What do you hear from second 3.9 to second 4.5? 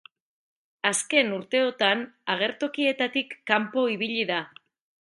ibili da.